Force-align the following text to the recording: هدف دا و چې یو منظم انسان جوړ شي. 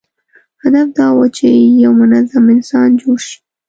هدف 0.63 0.87
دا 0.97 1.07
و 1.15 1.19
چې 1.37 1.47
یو 1.83 1.91
منظم 2.01 2.43
انسان 2.55 2.89
جوړ 3.01 3.17
شي. 3.27 3.37